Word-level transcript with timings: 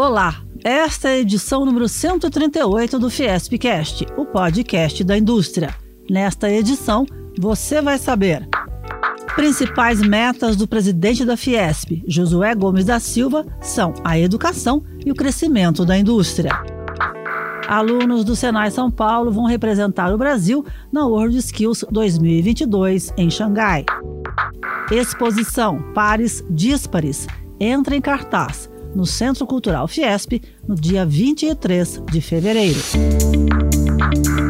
Olá, 0.00 0.44
esta 0.62 1.08
é 1.08 1.14
a 1.14 1.18
edição 1.18 1.64
número 1.64 1.88
138 1.88 3.00
do 3.00 3.10
Fiespcast, 3.10 4.06
o 4.16 4.24
podcast 4.24 5.02
da 5.02 5.18
indústria. 5.18 5.74
Nesta 6.08 6.48
edição, 6.48 7.04
você 7.36 7.82
vai 7.82 7.98
saber 7.98 8.48
principais 9.34 10.00
metas 10.00 10.54
do 10.54 10.68
presidente 10.68 11.24
da 11.24 11.36
Fiesp, 11.36 12.04
Josué 12.06 12.54
Gomes 12.54 12.84
da 12.84 13.00
Silva, 13.00 13.44
são 13.60 13.92
a 14.04 14.16
educação 14.16 14.84
e 15.04 15.10
o 15.10 15.16
crescimento 15.16 15.84
da 15.84 15.98
indústria. 15.98 16.52
Alunos 17.66 18.22
do 18.22 18.36
Senai 18.36 18.70
São 18.70 18.92
Paulo 18.92 19.32
vão 19.32 19.46
representar 19.46 20.14
o 20.14 20.18
Brasil 20.18 20.64
na 20.92 21.06
World 21.06 21.36
Skills 21.38 21.84
2022 21.90 23.12
em 23.16 23.28
Xangai. 23.28 23.84
Exposição 24.92 25.82
Pares 25.92 26.44
Díspares 26.48 27.26
entra 27.58 27.96
em 27.96 28.00
cartaz 28.00 28.70
no 28.98 29.06
Centro 29.06 29.46
Cultural 29.46 29.86
Fiesp 29.86 30.42
no 30.66 30.74
dia 30.74 31.06
23 31.06 32.02
de 32.10 32.20
fevereiro. 32.20 32.80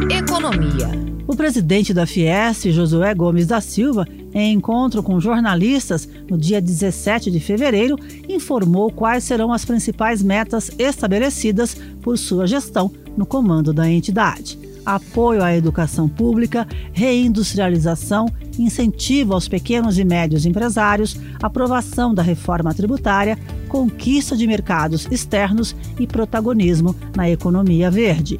Economia. 0.09 0.89
O 1.27 1.35
presidente 1.35 1.93
da 1.93 2.07
Fiesp, 2.07 2.71
Josué 2.71 3.13
Gomes 3.13 3.45
da 3.45 3.61
Silva, 3.61 4.07
em 4.33 4.53
encontro 4.53 5.03
com 5.03 5.19
jornalistas 5.19 6.09
no 6.27 6.35
dia 6.35 6.59
17 6.59 7.29
de 7.29 7.39
fevereiro, 7.39 7.95
informou 8.27 8.91
quais 8.91 9.23
serão 9.23 9.53
as 9.53 9.63
principais 9.63 10.23
metas 10.23 10.71
estabelecidas 10.79 11.77
por 12.01 12.17
sua 12.17 12.47
gestão 12.47 12.91
no 13.15 13.27
comando 13.27 13.71
da 13.71 13.87
entidade 13.87 14.57
apoio 14.85 15.43
à 15.43 15.55
educação 15.55 16.07
pública, 16.07 16.67
reindustrialização, 16.93 18.27
incentivo 18.57 19.33
aos 19.33 19.47
pequenos 19.47 19.97
e 19.97 20.03
médios 20.03 20.45
empresários, 20.45 21.19
aprovação 21.41 22.13
da 22.13 22.21
reforma 22.21 22.73
tributária, 22.73 23.37
conquista 23.67 24.35
de 24.35 24.47
mercados 24.47 25.07
externos 25.11 25.75
e 25.99 26.07
protagonismo 26.07 26.95
na 27.15 27.29
economia 27.29 27.89
verde. 27.89 28.39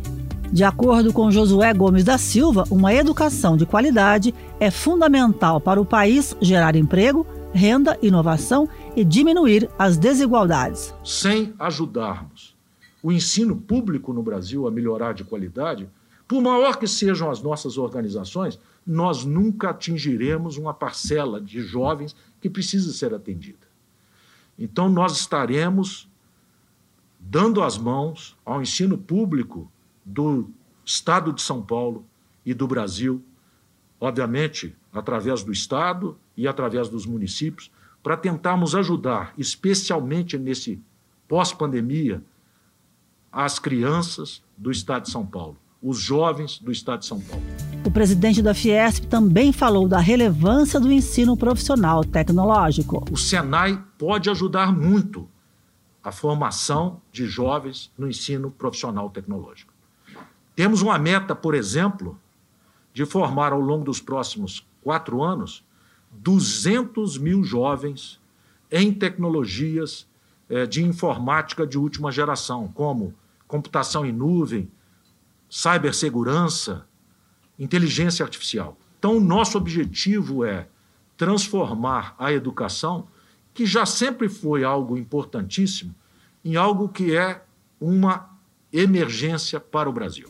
De 0.51 0.63
acordo 0.63 1.13
com 1.13 1.29
Josué 1.29 1.71
Gomes 1.73 2.04
da 2.04 2.18
Silva, 2.18 2.63
uma 2.71 2.93
educação 2.93 3.55
de 3.55 3.68
qualidade 3.68 4.34
é 4.59 4.71
fundamental 4.71 5.62
para 5.62 5.79
o 5.79 5.85
país 5.85 6.35
gerar 6.41 6.76
emprego, 6.76 7.26
renda, 7.53 7.98
inovação 8.01 8.68
e 8.96 9.03
diminuir 9.03 9.70
as 9.77 9.96
desigualdades. 9.96 10.93
Sem 11.03 11.53
ajudarmos 11.59 12.57
o 13.01 13.12
ensino 13.12 13.55
público 13.55 14.12
no 14.12 14.21
Brasil 14.21 14.68
a 14.68 14.71
melhorar 14.71 15.13
de 15.13 15.24
qualidade, 15.24 15.87
por 16.30 16.44
maior 16.44 16.77
que 16.77 16.85
sejam 16.85 17.32
as 17.32 17.41
nossas 17.41 17.76
organizações, 17.76 18.60
nós 18.85 19.26
nunca 19.26 19.72
atingiremos 19.72 20.58
uma 20.58 20.76
parcela 20.76 21.41
de 21.41 21.60
jovens 21.60 22.16
que 22.40 22.48
precisa 22.48 22.94
ser 22.94 23.16
atendida. 23.16 23.68
Então, 24.55 24.88
nós 24.88 25.18
estaremos 25.18 26.08
dando 27.20 27.63
as 27.63 27.80
mãos 27.80 28.38
ao 28.46 28.62
ensino 28.62 28.96
público 28.96 29.71
do 30.05 30.52
Estado 30.86 31.34
de 31.34 31.41
São 31.41 31.63
Paulo 31.63 32.05
e 32.46 32.54
do 32.54 32.68
Brasil, 32.68 33.24
obviamente, 33.99 34.76
através 34.93 35.43
do 35.43 35.52
Estado 35.52 36.16
e 36.38 36.48
através 36.48 36.90
dos 36.90 37.08
municípios, 37.08 37.71
para 38.04 38.16
tentarmos 38.16 38.76
ajudar, 38.76 39.34
especialmente 39.36 40.38
nesse 40.38 40.80
pós-pandemia, 41.27 42.24
as 43.32 43.58
crianças 43.58 44.43
do 44.55 44.70
Estado 44.70 45.05
de 45.05 45.12
São 45.12 45.26
Paulo, 45.26 45.58
os 45.82 45.99
jovens 45.99 46.60
do 46.60 46.72
Estado 46.72 46.99
de 46.99 47.05
São 47.05 47.20
Paulo. 47.20 47.44
O 47.85 47.91
presidente 47.91 48.41
da 48.41 48.54
Fiesp 48.54 49.05
também 49.05 49.54
falou 49.54 49.88
da 49.88 49.99
relevância 49.99 50.80
do 50.80 50.91
ensino 50.91 51.38
profissional 51.38 52.04
tecnológico. 52.04 53.05
O 53.12 53.18
Senai 53.18 53.82
pode 53.98 54.30
ajudar 54.30 54.71
muito 54.71 55.27
a 56.04 56.12
formação 56.12 57.02
de 57.12 57.26
jovens 57.26 57.91
no 57.98 58.08
ensino 58.08 58.52
profissional 58.52 59.10
tecnológico. 59.10 59.74
Temos 60.55 60.82
uma 60.82 60.98
meta, 60.98 61.34
por 61.34 61.55
exemplo, 61.55 62.20
de 62.93 63.05
formar 63.05 63.54
ao 63.54 63.62
longo 63.62 63.86
dos 63.86 64.02
próximos 64.02 64.68
quatro 64.82 65.24
anos 65.24 65.64
200 66.12 67.18
mil 67.18 67.44
jovens 67.44 68.20
em 68.72 68.94
tecnologias 68.94 70.08
eh, 70.50 70.66
de 70.66 70.84
informática 70.84 71.66
de 71.66 71.78
última 71.78 72.12
geração, 72.12 72.68
como 72.74 73.14
computação 73.48 74.06
em 74.06 74.12
nuvem, 74.12 74.70
cibersegurança, 75.50 76.86
inteligência 77.58 78.24
artificial. 78.24 78.78
Então, 78.98 79.18
o 79.18 79.20
nosso 79.20 79.58
objetivo 79.58 80.46
é 80.46 80.68
transformar 81.18 82.16
a 82.18 82.32
educação, 82.32 83.08
que 83.54 83.66
já 83.66 83.86
sempre 83.86 84.30
foi 84.30 84.64
algo 84.64 84.98
importantíssimo, 84.98 85.94
em 86.46 86.56
algo 86.56 86.88
que 86.88 87.16
é 87.16 87.44
uma 87.82 88.30
emergência 88.72 89.59
para 89.59 89.90
o 89.90 89.94
Brasil. 89.94 90.30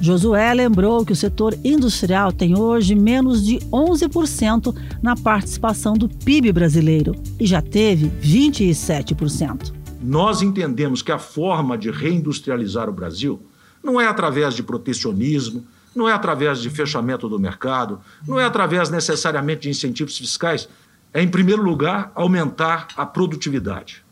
Josué 0.00 0.52
lembrou 0.52 1.06
que 1.06 1.12
o 1.12 1.16
setor 1.16 1.56
industrial 1.64 2.30
tem 2.30 2.58
hoje 2.58 2.94
menos 2.94 3.44
de 3.44 3.58
11% 3.70 4.74
na 5.02 5.16
participação 5.16 5.94
do 5.94 6.08
PIB 6.08 6.52
brasileiro 6.52 7.14
e 7.40 7.46
já 7.46 7.62
teve 7.62 8.10
27%. 8.20 9.72
Nós 10.02 10.42
entendemos 10.42 11.00
que 11.00 11.10
a 11.10 11.18
forma 11.18 11.78
de 11.78 11.90
reindustrializar 11.90 12.90
o 12.90 12.92
Brasil 12.92 13.40
não 13.86 14.00
é 14.00 14.08
através 14.08 14.54
de 14.54 14.64
protecionismo, 14.64 15.64
não 15.94 16.08
é 16.08 16.12
através 16.12 16.60
de 16.60 16.68
fechamento 16.68 17.28
do 17.28 17.38
mercado, 17.38 18.00
não 18.26 18.38
é 18.40 18.44
através 18.44 18.90
necessariamente 18.90 19.62
de 19.62 19.70
incentivos 19.70 20.18
fiscais, 20.18 20.68
é, 21.14 21.22
em 21.22 21.28
primeiro 21.28 21.62
lugar, 21.62 22.10
aumentar 22.16 22.88
a 22.96 23.06
produtividade. 23.06 24.04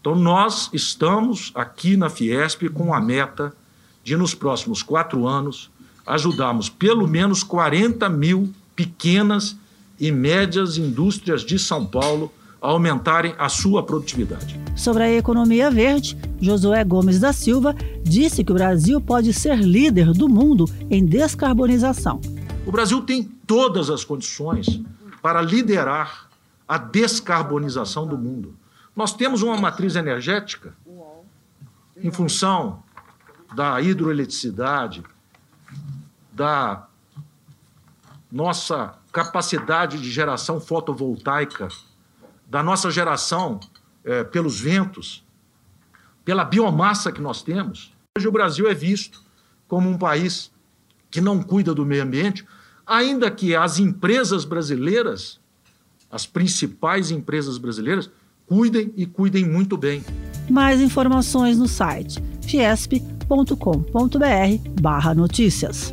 Então, 0.00 0.14
nós 0.14 0.70
estamos 0.72 1.52
aqui 1.54 1.94
na 1.94 2.08
Fiesp 2.08 2.70
com 2.70 2.94
a 2.94 3.00
meta 3.00 3.52
de, 4.02 4.16
nos 4.16 4.34
próximos 4.34 4.82
quatro 4.82 5.28
anos, 5.28 5.70
ajudarmos 6.06 6.70
pelo 6.70 7.06
menos 7.06 7.42
40 7.42 8.08
mil 8.08 8.50
pequenas 8.74 9.56
e 10.00 10.10
médias 10.10 10.78
indústrias 10.78 11.42
de 11.42 11.58
São 11.58 11.84
Paulo 11.84 12.32
a 12.60 12.68
aumentarem 12.68 13.34
a 13.38 13.48
sua 13.48 13.82
produtividade. 13.82 14.60
Sobre 14.76 15.02
a 15.02 15.12
economia 15.12 15.70
verde, 15.70 16.16
Josué 16.40 16.82
Gomes 16.84 17.20
da 17.20 17.32
Silva 17.32 17.74
disse 18.02 18.42
que 18.42 18.52
o 18.52 18.54
Brasil 18.54 19.00
pode 19.00 19.32
ser 19.32 19.58
líder 19.58 20.12
do 20.12 20.28
mundo 20.28 20.64
em 20.90 21.04
descarbonização. 21.04 22.20
O 22.66 22.72
Brasil 22.72 23.00
tem 23.02 23.24
todas 23.46 23.90
as 23.90 24.04
condições 24.04 24.80
para 25.22 25.40
liderar 25.40 26.28
a 26.66 26.76
descarbonização 26.76 28.06
do 28.06 28.18
mundo. 28.18 28.54
Nós 28.94 29.12
temos 29.12 29.42
uma 29.42 29.56
matriz 29.56 29.96
energética 29.96 30.74
em 31.96 32.10
função 32.10 32.82
da 33.54 33.80
hidroeletricidade, 33.80 35.02
da 36.32 36.86
nossa 38.30 38.94
capacidade 39.10 39.98
de 39.98 40.10
geração 40.10 40.60
fotovoltaica, 40.60 41.68
da 42.48 42.62
nossa 42.62 42.90
geração 42.90 43.60
é, 44.04 44.24
pelos 44.24 44.58
ventos, 44.58 45.24
pela 46.24 46.44
biomassa 46.44 47.12
que 47.12 47.20
nós 47.20 47.42
temos. 47.42 47.92
Hoje 48.16 48.26
o 48.26 48.32
Brasil 48.32 48.68
é 48.68 48.74
visto 48.74 49.22
como 49.66 49.88
um 49.88 49.98
país 49.98 50.50
que 51.10 51.20
não 51.20 51.42
cuida 51.42 51.74
do 51.74 51.84
meio 51.84 52.02
ambiente, 52.02 52.44
ainda 52.86 53.30
que 53.30 53.54
as 53.54 53.78
empresas 53.78 54.44
brasileiras, 54.44 55.38
as 56.10 56.26
principais 56.26 57.10
empresas 57.10 57.58
brasileiras, 57.58 58.10
cuidem 58.46 58.92
e 58.96 59.04
cuidem 59.06 59.44
muito 59.44 59.76
bem. 59.76 60.02
Mais 60.48 60.80
informações 60.80 61.58
no 61.58 61.68
site 61.68 62.22
fiesp.com 62.42 63.84
barra 64.80 65.14
notícias. 65.14 65.92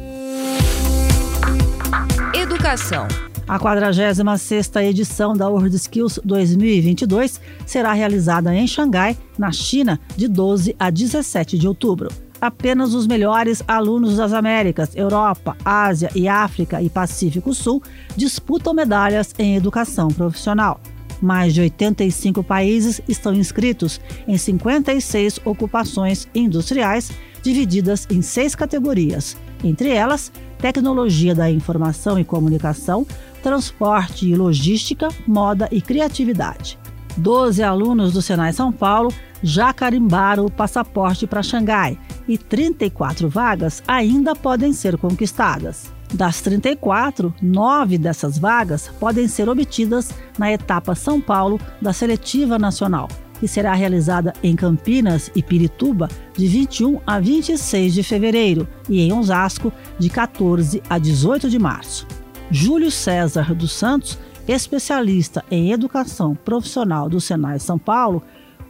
Educação. 2.34 3.08
A 3.48 3.60
46ª 3.60 4.84
edição 4.84 5.34
da 5.34 5.48
World 5.48 5.76
Skills 5.76 6.20
2022 6.24 7.40
será 7.64 7.94
realizada 7.94 8.56
em 8.56 8.66
Xangai, 8.66 9.16
na 9.38 9.52
China, 9.52 10.00
de 10.18 10.28
12 10.28 10.76
a 10.80 10.90
17 10.90 11.56
de 11.56 11.68
outubro. 11.68 12.10
Apenas 12.42 12.96
os 12.96 13.06
melhores 13.06 13.64
alunos 13.68 14.18
das 14.18 14.34
Américas, 14.34 14.96
Europa, 14.96 15.56
Ásia 15.64 16.10
e 16.16 16.28
África 16.28 16.82
e 16.82 16.90
Pacífico 16.90 17.54
Sul 17.54 17.84
disputam 18.18 18.74
medalhas 18.74 19.32
em 19.38 19.56
educação 19.56 20.08
profissional. 20.08 20.82
Mais 21.22 21.54
de 21.54 21.62
85 21.62 22.44
países 22.44 23.00
estão 23.08 23.32
inscritos 23.32 24.02
em 24.28 24.40
56 24.40 25.40
ocupações 25.46 26.28
industriais, 26.34 27.12
divididas 27.44 28.08
em 28.10 28.24
seis 28.24 28.56
categorias, 28.56 29.38
entre 29.64 29.90
elas 29.90 30.32
tecnologia 30.60 31.36
da 31.36 31.50
informação 31.50 32.20
e 32.20 32.24
comunicação, 32.24 33.06
transporte 33.42 34.28
e 34.28 34.36
logística, 34.36 35.10
moda 35.28 35.68
e 35.72 35.82
criatividade. 35.82 36.78
Doze 37.18 37.64
alunos 37.64 38.14
do 38.14 38.22
Senai 38.22 38.52
São 38.52 38.72
Paulo 38.72 39.14
já 39.42 39.72
carimbaram 39.72 40.46
o 40.46 40.52
passaporte 40.52 41.26
para 41.28 41.44
Xangai 41.44 41.98
e 42.28 42.38
34 42.38 43.30
vagas 43.30 43.82
ainda 43.88 44.36
podem 44.36 44.74
ser 44.74 44.98
conquistadas. 44.98 45.94
Das 46.14 46.42
34, 46.42 47.34
nove 47.42 47.98
dessas 47.98 48.38
vagas 48.38 48.90
podem 49.00 49.28
ser 49.28 49.50
obtidas 49.50 50.12
na 50.38 50.52
etapa 50.52 50.96
São 50.96 51.20
Paulo 51.20 51.60
da 51.82 51.94
Seletiva 51.94 52.60
Nacional. 52.60 53.08
Que 53.40 53.48
será 53.48 53.74
realizada 53.74 54.34
em 54.42 54.56
Campinas 54.56 55.32
e 55.36 55.44
Pirituba 55.44 56.10
de 56.36 56.48
21 56.48 57.00
a 57.06 57.20
26 57.20 57.94
de 57.94 58.04
fevereiro 58.04 58.68
e 58.90 59.02
em 59.02 59.14
Osasco 59.14 59.72
de 60.00 60.10
14 60.10 60.82
a 60.90 60.98
18 60.98 61.50
de 61.50 61.60
março. 61.60 62.08
Júlio 62.50 62.92
César 62.92 63.54
dos 63.54 63.72
Santos, 63.72 64.18
especialista 64.48 65.44
em 65.50 65.72
educação 65.72 66.36
profissional 66.36 67.10
do 67.10 67.20
Senai 67.20 67.60
São 67.60 67.78
Paulo, 67.78 68.22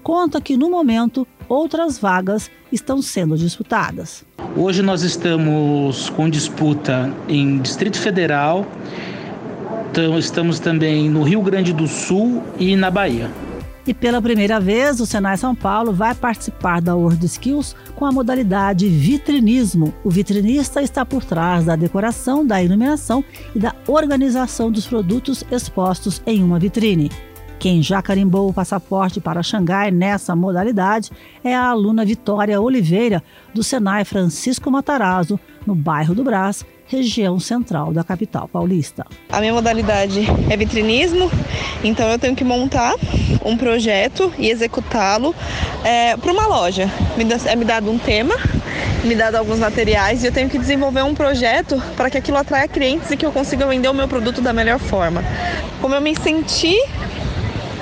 conta 0.02 0.40
que 0.40 0.56
no 0.56 0.70
momento 0.70 1.28
outras 1.50 1.98
vagas 1.98 2.50
estão 2.72 3.02
sendo 3.02 3.38
disputadas. 3.38 4.24
Hoje 4.56 4.82
nós 4.82 5.02
estamos 5.02 6.10
com 6.12 6.30
disputa 6.30 7.12
em 7.28 7.60
Distrito 7.60 8.00
Federal, 8.00 8.66
estamos 10.18 10.60
também 10.60 11.10
no 11.10 11.24
Rio 11.24 11.42
Grande 11.42 11.74
do 11.74 11.88
Sul 11.88 12.44
e 12.60 12.76
na 12.76 12.92
Bahia. 12.92 13.30
E 13.88 13.94
pela 13.94 14.20
primeira 14.20 14.60
vez, 14.60 15.00
o 15.00 15.06
Senai 15.06 15.38
São 15.38 15.54
Paulo 15.54 15.94
vai 15.94 16.16
participar 16.16 16.82
da 16.82 16.96
World 16.96 17.24
Skills 17.24 17.76
com 17.96 18.04
a 18.04 18.12
modalidade 18.12 18.90
vitrinismo. 18.90 19.94
O 20.04 20.10
vitrinista 20.10 20.82
está 20.82 21.06
por 21.06 21.24
trás 21.24 21.66
da 21.66 21.76
decoração, 21.76 22.46
da 22.46 22.64
iluminação 22.64 23.24
e 23.54 23.60
da 23.60 23.76
organização 23.86 24.72
dos 24.72 24.88
produtos 24.88 25.44
expostos 25.52 26.20
em 26.26 26.44
uma 26.44 26.58
vitrine. 26.58 27.12
Quem 27.60 27.82
já 27.82 28.02
carimbou 28.02 28.50
o 28.50 28.54
passaporte 28.54 29.22
para 29.22 29.44
Xangai 29.44 29.92
nessa 29.92 30.36
modalidade 30.36 31.12
é 31.44 31.56
a 31.56 31.66
aluna 31.66 32.04
Vitória 32.04 32.60
Oliveira, 32.60 33.24
do 33.54 33.64
Senai 33.64 34.04
Francisco 34.04 34.70
Matarazzo, 34.72 35.40
no 35.66 35.76
bairro 35.76 36.16
do 36.16 36.24
Brás, 36.24 36.66
região 36.88 37.40
central 37.40 37.92
da 37.92 38.04
capital 38.04 38.48
paulista. 38.48 39.06
A 39.30 39.40
minha 39.40 39.54
modalidade 39.54 40.26
é 40.50 40.56
vitrinismo, 40.56 41.30
então 41.84 42.08
eu 42.10 42.20
tenho 42.20 42.36
que 42.36 42.44
montar 42.44 42.94
um 43.44 43.58
projeto 43.58 44.32
e 44.38 44.50
executá-lo 44.50 45.36
é, 45.84 46.16
para 46.16 46.32
uma 46.32 46.48
loja. 46.48 46.90
É 47.46 47.56
me 47.56 47.66
dado 47.66 47.90
um 47.90 47.98
tema, 47.98 48.36
me 49.04 49.16
dado 49.16 49.36
alguns 49.36 49.60
materiais 49.60 50.24
e 50.24 50.28
eu 50.28 50.32
tenho 50.32 50.50
que 50.50 50.58
desenvolver 50.58 51.04
um 51.04 51.16
projeto 51.16 51.82
para 51.98 52.10
que 52.10 52.18
aquilo 52.18 52.38
atraia 52.38 52.68
clientes 52.68 53.10
e 53.12 53.18
que 53.18 53.26
eu 53.26 53.31
consiga 53.31 53.66
vender 53.66 53.90
o 53.90 53.94
meu 53.94 54.08
produto 54.08 54.42
da 54.42 54.54
melhor 54.54 54.80
forma. 54.80 55.24
Como 55.81 55.96
eu 55.96 56.02
me 56.02 56.16
senti 56.16 56.76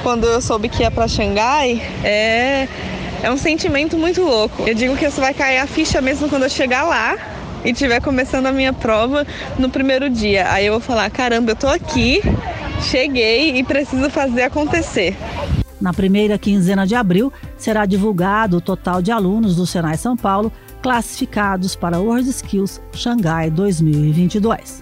quando 0.02 0.26
eu 0.26 0.42
soube 0.42 0.68
que 0.68 0.84
ia 0.84 0.92
para 0.92 1.08
Xangai, 1.08 1.82
é, 2.04 2.68
é 3.22 3.32
um 3.32 3.38
sentimento 3.38 3.98
muito 3.98 4.22
louco. 4.22 4.64
Eu 4.68 4.74
digo 4.74 4.98
que 4.98 5.06
isso 5.06 5.22
vai 5.22 5.34
cair 5.34 5.60
a 5.60 5.68
ficha 5.68 6.02
mesmo 6.02 6.30
quando 6.30 6.44
eu 6.44 6.50
chegar 6.50 6.84
lá 6.84 7.33
e 7.64 7.72
estiver 7.72 8.02
começando 8.02 8.48
a 8.48 8.52
minha 8.52 8.74
prova 8.74 9.26
no 9.58 9.70
primeiro 9.70 10.10
dia. 10.10 10.52
Aí 10.52 10.66
eu 10.66 10.74
vou 10.74 10.82
falar: 10.82 11.10
caramba, 11.10 11.52
eu 11.52 11.56
tô 11.56 11.68
aqui, 11.68 12.22
cheguei 12.82 13.58
e 13.58 13.64
preciso 13.64 14.10
fazer 14.10 14.44
acontecer. 14.44 15.16
Na 15.80 15.94
primeira 15.94 16.38
quinzena 16.38 16.88
de 16.88 16.96
abril, 16.96 17.32
será 17.58 17.86
divulgado 17.86 18.58
o 18.58 18.62
total 18.62 19.02
de 19.02 19.12
alunos 19.12 19.56
do 19.56 19.68
Senai 19.68 19.98
São 19.98 20.16
Paulo 20.16 20.52
classificados 20.82 21.76
para 21.76 22.00
World 22.00 22.30
Skills 22.30 22.82
Xangai 22.94 23.50
2022. 23.50 24.82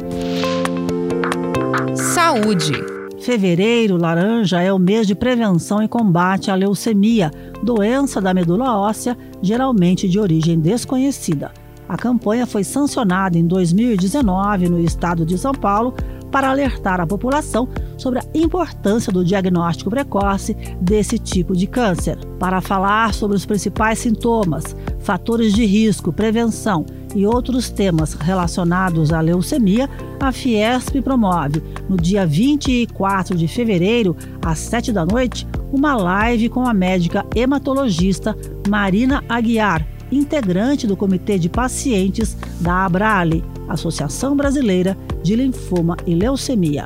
Saúde. 1.96 2.74
Fevereiro 3.22 3.98
laranja 3.98 4.62
é 4.62 4.74
o 4.74 4.80
mês 4.80 5.06
de 5.06 5.14
prevenção 5.14 5.84
e 5.84 5.88
combate 5.88 6.50
à 6.50 6.56
leucemia, 6.56 7.32
doença 7.62 8.20
da 8.20 8.34
medula 8.34 8.76
óssea, 8.76 9.16
geralmente 9.44 10.10
de 10.10 10.20
origem 10.20 10.60
desconhecida. 10.60 11.52
A 11.88 11.98
campanha 11.98 12.46
foi 12.46 12.64
sancionada 12.64 13.38
em 13.38 13.46
2019 13.46 14.70
no 14.70 14.80
estado 14.80 15.26
de 15.26 15.38
São 15.38 15.54
Paulo 15.54 15.94
para 16.32 16.50
alertar 16.50 17.02
a 17.02 17.06
população 17.06 17.68
sobre 17.98 18.20
a 18.20 18.26
importância 18.34 19.12
do 19.12 19.24
diagnóstico 19.24 19.90
precoce 19.90 20.56
desse 20.80 21.20
tipo 21.20 21.56
de 21.56 21.68
câncer. 21.68 22.18
Para 22.40 22.62
falar 22.62 23.14
sobre 23.14 23.36
os 23.36 23.46
principais 23.46 24.00
sintomas, 24.00 24.76
fatores 25.00 25.54
de 25.54 25.66
risco, 25.66 26.14
prevenção 26.14 26.86
e 27.14 27.26
outros 27.26 27.70
temas 27.70 28.14
relacionados 28.14 29.12
à 29.12 29.20
leucemia, 29.20 29.90
a 30.20 30.32
Fiesp 30.32 31.02
promove, 31.02 31.62
no 31.90 31.98
dia 31.98 32.26
24 32.26 33.36
de 33.36 33.48
fevereiro, 33.48 34.16
às 34.42 34.60
7 34.60 34.94
da 34.94 35.06
noite, 35.06 35.46
uma 35.74 35.96
live 35.96 36.48
com 36.50 36.66
a 36.66 36.74
médica 36.74 37.26
hematologista 37.36 38.36
Marina 38.70 39.24
Aguiar, 39.28 39.86
integrante 40.12 40.86
do 40.86 40.98
Comitê 40.98 41.38
de 41.38 41.50
Pacientes 41.50 42.38
da 42.60 42.86
Abrale, 42.86 43.44
Associação 43.68 44.36
Brasileira 44.36 44.98
de 45.24 45.36
Linfoma 45.36 45.98
e 46.06 46.14
Leucemia. 46.14 46.86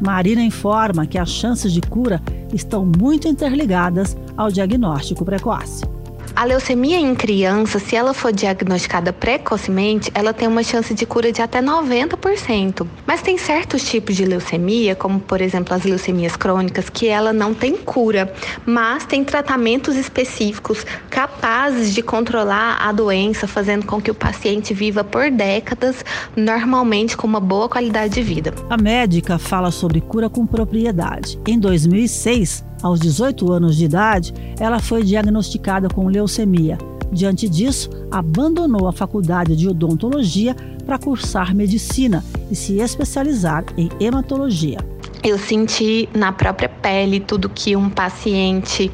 Marina 0.00 0.42
informa 0.42 1.06
que 1.06 1.18
as 1.18 1.30
chances 1.30 1.72
de 1.72 1.80
cura 1.80 2.20
estão 2.52 2.84
muito 2.84 3.28
interligadas 3.28 4.16
ao 4.36 4.50
diagnóstico 4.50 5.24
precoce. 5.24 5.91
A 6.34 6.44
leucemia 6.44 6.98
em 6.98 7.14
criança, 7.14 7.78
se 7.78 7.94
ela 7.94 8.14
for 8.14 8.32
diagnosticada 8.32 9.12
precocemente, 9.12 10.10
ela 10.14 10.32
tem 10.32 10.48
uma 10.48 10.62
chance 10.62 10.94
de 10.94 11.04
cura 11.04 11.30
de 11.30 11.42
até 11.42 11.60
90%. 11.60 12.86
Mas 13.06 13.20
tem 13.20 13.36
certos 13.36 13.84
tipos 13.84 14.16
de 14.16 14.24
leucemia, 14.24 14.94
como 14.96 15.20
por 15.20 15.42
exemplo 15.42 15.74
as 15.74 15.84
leucemias 15.84 16.34
crônicas, 16.34 16.88
que 16.88 17.06
ela 17.06 17.32
não 17.32 17.52
tem 17.52 17.76
cura, 17.76 18.32
mas 18.64 19.04
tem 19.04 19.22
tratamentos 19.22 19.94
específicos 19.94 20.86
capazes 21.10 21.94
de 21.94 22.02
controlar 22.02 22.78
a 22.80 22.90
doença, 22.92 23.46
fazendo 23.46 23.84
com 23.84 24.00
que 24.00 24.10
o 24.10 24.14
paciente 24.14 24.72
viva 24.72 25.04
por 25.04 25.30
décadas, 25.30 26.02
normalmente 26.34 27.16
com 27.16 27.26
uma 27.26 27.40
boa 27.40 27.68
qualidade 27.68 28.14
de 28.14 28.22
vida. 28.22 28.54
A 28.70 28.76
médica 28.76 29.38
fala 29.38 29.70
sobre 29.70 30.00
cura 30.00 30.30
com 30.30 30.46
propriedade. 30.46 31.38
Em 31.46 31.58
2006, 31.58 32.64
aos 32.82 33.00
18 33.00 33.52
anos 33.52 33.76
de 33.76 33.84
idade, 33.84 34.34
ela 34.58 34.80
foi 34.80 35.02
diagnosticada 35.02 35.88
com 35.88 36.08
leucemia. 36.08 36.76
Diante 37.12 37.48
disso, 37.48 37.90
abandonou 38.10 38.88
a 38.88 38.92
faculdade 38.92 39.54
de 39.54 39.68
odontologia 39.68 40.56
para 40.84 40.98
cursar 40.98 41.54
medicina 41.54 42.24
e 42.50 42.56
se 42.56 42.78
especializar 42.80 43.64
em 43.76 43.88
hematologia. 44.00 44.78
Eu 45.22 45.38
senti 45.38 46.08
na 46.14 46.32
própria 46.32 46.68
pele 46.68 47.20
tudo 47.20 47.48
que 47.48 47.76
um 47.76 47.88
paciente 47.88 48.90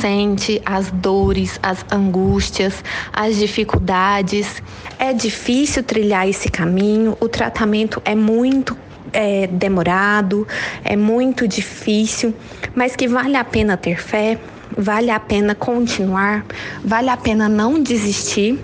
sente, 0.00 0.60
as 0.64 0.90
dores, 0.90 1.60
as 1.62 1.84
angústias, 1.92 2.82
as 3.12 3.36
dificuldades. 3.36 4.62
É 4.98 5.12
difícil 5.12 5.82
trilhar 5.82 6.28
esse 6.28 6.48
caminho, 6.50 7.16
o 7.20 7.28
tratamento 7.28 8.00
é 8.04 8.14
muito 8.14 8.76
é 9.16 9.46
demorado, 9.46 10.46
é 10.84 10.94
muito 10.94 11.48
difícil, 11.48 12.34
mas 12.74 12.94
que 12.94 13.08
vale 13.08 13.34
a 13.34 13.42
pena 13.42 13.74
ter 13.76 13.98
fé, 13.98 14.38
vale 14.76 15.10
a 15.10 15.18
pena 15.18 15.54
continuar, 15.54 16.44
vale 16.84 17.08
a 17.08 17.16
pena 17.16 17.48
não 17.48 17.82
desistir. 17.82 18.58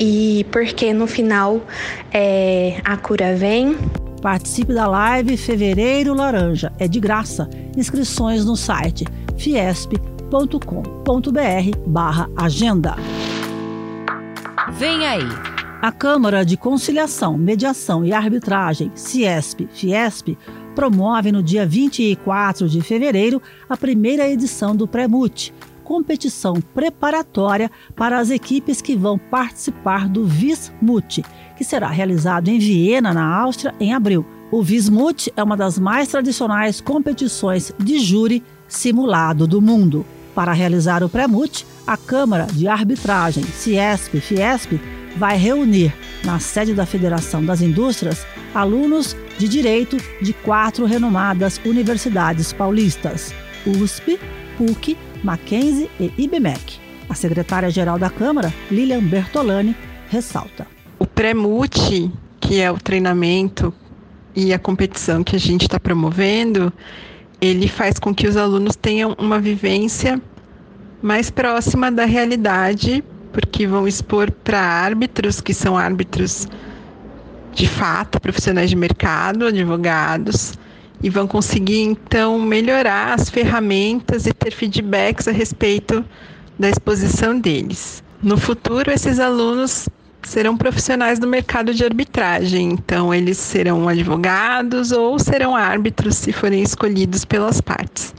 E 0.00 0.46
porque 0.52 0.92
no 0.92 1.08
final 1.08 1.60
é, 2.12 2.80
a 2.84 2.96
cura 2.96 3.34
vem. 3.34 3.76
Participe 4.22 4.72
da 4.72 4.86
live 4.86 5.36
Fevereiro 5.36 6.14
Laranja. 6.14 6.72
É 6.78 6.86
de 6.86 7.00
graça. 7.00 7.50
Inscrições 7.76 8.44
no 8.44 8.56
site 8.56 9.04
fiesp.com.br 9.36 9.98
barra 11.84 12.30
agenda. 12.36 12.94
Vem 14.78 15.04
aí 15.04 15.57
a 15.80 15.92
Câmara 15.92 16.44
de 16.44 16.56
Conciliação, 16.56 17.38
Mediação 17.38 18.04
e 18.04 18.12
Arbitragem, 18.12 18.90
CIESP, 18.96 19.68
Fiesp, 19.72 20.36
promove 20.74 21.30
no 21.30 21.40
dia 21.40 21.64
24 21.64 22.68
de 22.68 22.80
fevereiro 22.80 23.40
a 23.68 23.76
primeira 23.76 24.28
edição 24.28 24.74
do 24.74 24.88
Premute, 24.88 25.54
competição 25.84 26.54
preparatória 26.74 27.70
para 27.94 28.18
as 28.18 28.30
equipes 28.30 28.82
que 28.82 28.96
vão 28.96 29.16
participar 29.16 30.08
do 30.08 30.26
Vismut, 30.26 31.24
que 31.56 31.64
será 31.64 31.88
realizado 31.88 32.48
em 32.48 32.58
Viena, 32.58 33.14
na 33.14 33.36
Áustria, 33.40 33.72
em 33.78 33.94
abril. 33.94 34.26
O 34.50 34.62
Vismut 34.62 35.32
é 35.36 35.42
uma 35.42 35.56
das 35.56 35.78
mais 35.78 36.08
tradicionais 36.08 36.80
competições 36.80 37.72
de 37.78 38.00
júri 38.00 38.42
simulado 38.66 39.46
do 39.46 39.62
mundo. 39.62 40.04
Para 40.34 40.52
realizar 40.52 41.04
o 41.04 41.08
Premute, 41.08 41.66
a 41.86 41.96
Câmara 41.96 42.46
de 42.46 42.66
Arbitragem, 42.68 43.44
CIESP, 43.44 44.20
Fiesp, 44.20 44.80
vai 45.16 45.36
reunir, 45.36 45.92
na 46.24 46.38
sede 46.38 46.74
da 46.74 46.86
Federação 46.86 47.44
das 47.44 47.60
Indústrias, 47.60 48.26
alunos 48.54 49.16
de 49.38 49.48
direito 49.48 49.96
de 50.20 50.32
quatro 50.32 50.84
renomadas 50.84 51.60
universidades 51.64 52.52
paulistas: 52.52 53.32
USP, 53.66 54.18
PUC, 54.56 54.96
Mackenzie 55.22 55.90
e 55.98 56.12
IBMEC. 56.18 56.80
A 57.08 57.14
secretária-geral 57.14 57.98
da 57.98 58.10
Câmara, 58.10 58.52
Lilian 58.70 59.02
Bertolani, 59.02 59.74
ressalta. 60.08 60.66
O 60.98 61.06
pré-MUT, 61.06 62.10
que 62.40 62.60
é 62.60 62.70
o 62.70 62.78
treinamento 62.78 63.72
e 64.34 64.52
a 64.52 64.58
competição 64.58 65.24
que 65.24 65.36
a 65.36 65.38
gente 65.38 65.62
está 65.62 65.80
promovendo, 65.80 66.72
ele 67.40 67.68
faz 67.68 67.98
com 67.98 68.14
que 68.14 68.26
os 68.26 68.36
alunos 68.36 68.76
tenham 68.76 69.14
uma 69.18 69.40
vivência 69.40 70.20
mais 71.00 71.30
próxima 71.30 71.90
da 71.90 72.04
realidade 72.04 73.02
porque 73.38 73.68
vão 73.68 73.86
expor 73.86 74.32
para 74.32 74.60
árbitros 74.60 75.40
que 75.40 75.54
são 75.54 75.78
árbitros 75.78 76.48
de 77.52 77.68
fato, 77.68 78.20
profissionais 78.20 78.68
de 78.68 78.74
mercado, 78.74 79.46
advogados, 79.46 80.54
e 81.00 81.08
vão 81.08 81.28
conseguir 81.28 81.82
então 81.82 82.40
melhorar 82.40 83.14
as 83.14 83.30
ferramentas 83.30 84.26
e 84.26 84.32
ter 84.32 84.50
feedbacks 84.50 85.28
a 85.28 85.30
respeito 85.30 86.04
da 86.58 86.68
exposição 86.68 87.38
deles. 87.38 88.02
No 88.20 88.36
futuro, 88.36 88.90
esses 88.90 89.20
alunos 89.20 89.88
serão 90.24 90.56
profissionais 90.56 91.20
do 91.20 91.28
mercado 91.28 91.72
de 91.72 91.84
arbitragem, 91.84 92.72
então 92.72 93.14
eles 93.14 93.38
serão 93.38 93.88
advogados 93.88 94.90
ou 94.90 95.16
serão 95.16 95.54
árbitros 95.54 96.16
se 96.16 96.32
forem 96.32 96.60
escolhidos 96.60 97.24
pelas 97.24 97.60
partes. 97.60 98.12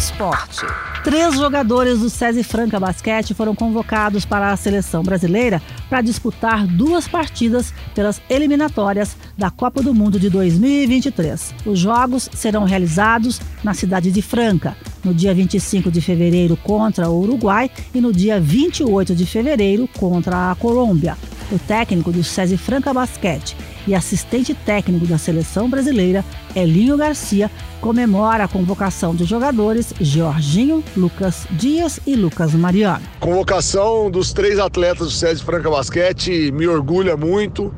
Esporte. 0.00 0.64
Três 1.04 1.34
jogadores 1.34 1.98
do 1.98 2.08
SESI 2.08 2.42
Franca 2.42 2.80
Basquete 2.80 3.34
foram 3.34 3.54
convocados 3.54 4.24
para 4.24 4.50
a 4.50 4.56
seleção 4.56 5.02
brasileira 5.02 5.60
para 5.90 6.00
disputar 6.00 6.66
duas 6.66 7.06
partidas 7.06 7.74
pelas 7.94 8.18
eliminatórias 8.30 9.14
da 9.36 9.50
Copa 9.50 9.82
do 9.82 9.92
Mundo 9.92 10.18
de 10.18 10.30
2023. 10.30 11.54
Os 11.66 11.78
jogos 11.78 12.30
serão 12.32 12.64
realizados 12.64 13.42
na 13.62 13.74
cidade 13.74 14.10
de 14.10 14.22
Franca, 14.22 14.74
no 15.04 15.12
dia 15.12 15.34
25 15.34 15.90
de 15.90 16.00
fevereiro 16.00 16.56
contra 16.56 17.10
o 17.10 17.20
Uruguai 17.20 17.70
e 17.94 18.00
no 18.00 18.10
dia 18.10 18.40
28 18.40 19.14
de 19.14 19.26
fevereiro 19.26 19.86
contra 19.98 20.50
a 20.50 20.54
Colômbia. 20.54 21.14
O 21.52 21.58
técnico 21.58 22.10
do 22.10 22.24
SESI 22.24 22.56
Franca 22.56 22.94
Basquete 22.94 23.54
e 23.86 23.94
assistente 23.94 24.54
técnico 24.54 25.06
da 25.06 25.18
seleção 25.18 25.68
brasileira, 25.68 26.24
Elinho 26.54 26.96
Garcia, 26.96 27.50
comemora 27.80 28.44
a 28.44 28.48
convocação 28.48 29.14
de 29.14 29.24
jogadores 29.24 29.94
Jorginho, 30.00 30.84
Lucas 30.96 31.46
Dias 31.50 31.98
e 32.06 32.14
Lucas 32.14 32.54
Mariano. 32.54 33.02
Convocação 33.18 34.10
dos 34.10 34.32
três 34.32 34.58
atletas 34.58 35.06
do 35.06 35.12
SESI 35.12 35.42
Franca 35.42 35.70
Basquete 35.70 36.52
me 36.52 36.66
orgulha 36.66 37.16
muito 37.16 37.72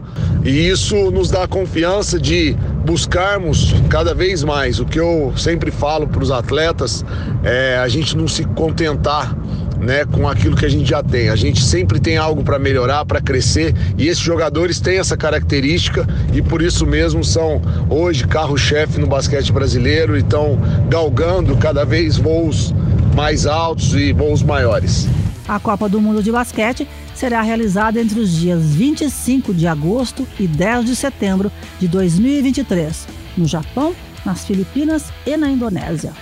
e 0.45 0.69
isso 0.69 1.11
nos 1.11 1.31
dá 1.31 1.47
confiança 1.47 2.19
de 2.19 2.57
buscarmos 2.85 3.73
cada 3.89 4.13
vez 4.13 4.43
mais. 4.43 4.81
O 4.81 4.85
que 4.85 4.99
eu 4.99 5.33
sempre 5.37 5.71
falo 5.71 6.09
para 6.09 6.23
os 6.23 6.31
atletas 6.31 7.05
é 7.45 7.77
a 7.77 7.87
gente 7.87 8.17
não 8.17 8.27
se 8.27 8.45
contentar 8.45 9.37
né, 9.83 10.05
com 10.05 10.29
aquilo 10.29 10.57
que 10.57 10.65
a 10.65 10.69
gente 10.69 10.89
já 10.89 11.03
tem. 11.03 11.29
A 11.29 11.37
gente 11.37 11.63
sempre 11.63 12.01
tem 12.01 12.17
algo 12.17 12.43
para 12.43 12.59
melhorar, 12.59 13.05
para 13.05 13.21
crescer, 13.21 13.75
e 13.99 14.07
esses 14.07 14.23
jogadores 14.23 14.81
têm 14.81 14.99
essa 14.99 15.17
característica 15.17 16.07
e 16.33 16.41
por 16.41 16.63
isso 16.63 16.87
mesmo 16.87 17.25
são 17.25 17.61
hoje 17.91 18.27
carro-chefe 18.27 19.01
no 19.01 19.07
basquete 19.07 19.53
brasileiro 19.53 20.17
e 20.17 20.21
estão 20.21 20.59
galgando 20.89 21.57
cada 21.57 21.85
vez 21.85 22.17
voos 22.17 22.73
mais 23.15 23.45
altos 23.45 23.95
e 23.95 24.13
voos 24.13 24.43
maiores. 24.43 25.09
A 25.49 25.59
Copa 25.59 25.89
do 25.89 26.01
Mundo 26.01 26.23
de 26.23 26.31
Basquete 26.31 26.87
será 27.15 27.43
realizada 27.43 28.01
entre 28.01 28.21
os 28.21 28.31
dias 28.31 28.63
25 28.63 29.53
de 29.53 29.67
agosto 29.67 30.27
e 30.39 30.47
10 30.47 30.87
de 30.87 30.97
setembro 30.97 31.51
de 31.81 31.89
2023, 31.89 33.09
no 33.37 33.47
Japão, 33.47 33.95
nas 34.25 34.45
Filipinas 34.45 35.07
e 35.27 35.37
na 35.37 35.51
Indonésia. 35.51 36.13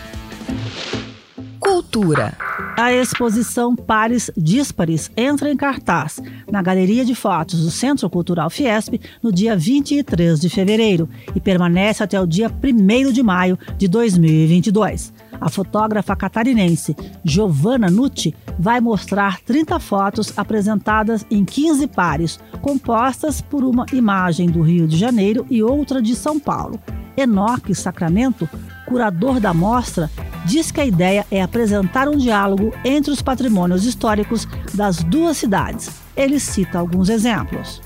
Cultura. 1.61 2.50
A 2.81 2.95
exposição 2.95 3.77
Pares 3.77 4.31
Díspares 4.35 5.11
entra 5.15 5.53
em 5.53 5.57
cartaz 5.57 6.19
na 6.51 6.63
Galeria 6.63 7.05
de 7.05 7.15
Fotos 7.15 7.63
do 7.63 7.71
Centro 7.71 8.09
Cultural 8.09 8.49
Fiesp 8.49 8.99
no 9.23 9.31
dia 9.31 9.55
23 9.55 10.41
de 10.41 10.49
fevereiro 10.49 11.07
e 11.35 11.41
permanece 11.41 12.03
até 12.03 12.19
o 12.19 12.27
dia 12.27 12.51
1 12.51 13.13
de 13.13 13.23
maio 13.23 13.59
de 13.77 13.87
2022. 13.87 15.13
A 15.39 15.51
fotógrafa 15.51 16.17
catarinense 16.17 16.97
Giovanna 17.23 17.91
Nucci 17.91 18.35
vai 18.59 18.81
mostrar 18.81 19.43
30 19.43 19.79
fotos 19.79 20.33
apresentadas 20.39 21.27
em 21.31 21.45
15 21.45 21.87
pares, 21.87 22.41
compostas 22.63 23.43
por 23.43 23.63
uma 23.63 23.85
imagem 23.93 24.49
do 24.49 24.63
Rio 24.63 24.89
de 24.89 24.97
Janeiro 24.97 25.47
e 25.51 25.63
outra 25.63 26.01
de 26.01 26.17
São 26.17 26.41
Paulo. 26.41 26.81
Enoque 27.15 27.75
Sacramento, 27.75 28.49
curador 28.87 29.39
da 29.39 29.53
mostra, 29.53 30.11
diz 30.45 30.71
que 30.71 30.81
a 30.81 30.85
ideia 30.85 31.27
é 31.31 31.43
apresentar 31.43 32.09
um 32.09 32.17
diálogo 32.17 32.73
entre 32.85 33.11
os 33.11 33.23
patrimônios 33.23 33.85
históricos 33.85 34.47
das 34.75 35.03
duas 35.03 35.37
cidades. 35.37 35.91
Ele 36.17 36.41
cita 36.41 36.79
alguns 36.79 37.09
exemplos. 37.09 37.81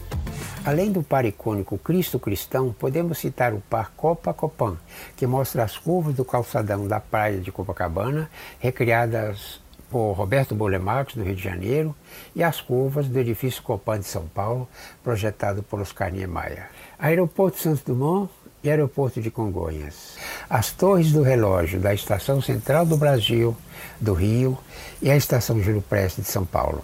Além 0.65 0.91
do 0.91 1.03
par 1.03 1.27
icônico 1.27 1.77
Cristo 1.77 2.19
Cristão, 2.19 2.75
podemos 2.79 3.19
citar 3.19 3.53
o 3.53 3.61
par 3.69 3.93
Copa-Copan, 3.95 4.79
que 5.15 5.27
mostra 5.27 5.63
as 5.63 5.77
curvas 5.77 6.15
do 6.15 6.25
calçadão 6.25 6.89
da 6.89 6.99
praia 6.99 7.39
de 7.39 7.53
Copacabana, 7.53 8.31
recriadas 8.59 9.61
por 9.91 10.13
Roberto 10.13 10.55
Bolemarcos, 10.55 11.17
do 11.17 11.23
Rio 11.23 11.37
de 11.37 11.43
Janeiro, 11.43 11.95
e 12.35 12.43
as 12.43 12.63
curvas 12.63 13.07
do 13.07 13.19
edifício 13.19 13.63
Copan 13.63 14.01
de 14.01 14.07
São 14.07 14.27
Paulo, 14.27 14.67
projetado 15.03 15.63
por 15.63 15.81
Oscar 15.81 16.11
Niemeyer. 16.11 16.71
Aeroporto 16.99 17.59
Santos 17.59 17.83
Dumont 17.83 18.31
e 18.65 18.71
Aeroporto 18.71 19.21
de 19.21 19.31
Congonhas. 19.31 20.17
As 20.49 20.71
torres 20.71 21.13
do 21.13 21.23
relógio 21.23 21.79
da 21.79 21.93
Estação 21.93 22.41
Central 22.41 22.87
do 22.87 22.97
Brasil, 22.97 23.55
do 24.01 24.15
Rio, 24.15 24.59
e 25.03 25.11
a 25.11 25.17
Estação 25.17 25.61
Júlio 25.61 25.83
Prestes 25.83 26.25
de 26.25 26.31
São 26.31 26.47
Paulo. 26.47 26.83